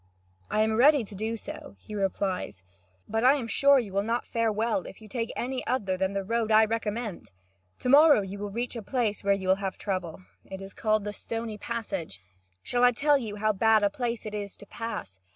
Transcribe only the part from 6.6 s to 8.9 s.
recommend. To morrow you will reach a